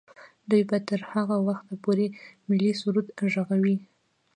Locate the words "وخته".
1.47-1.73